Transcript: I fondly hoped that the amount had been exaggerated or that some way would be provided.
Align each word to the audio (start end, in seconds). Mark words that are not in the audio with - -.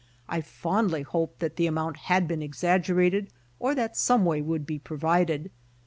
I 0.27 0.41
fondly 0.41 1.03
hoped 1.03 1.41
that 1.41 1.57
the 1.57 1.67
amount 1.67 1.95
had 2.09 2.27
been 2.27 2.41
exaggerated 2.41 3.27
or 3.59 3.75
that 3.75 3.95
some 3.95 4.25
way 4.25 4.41
would 4.41 4.65
be 4.65 4.79
provided. 4.79 5.51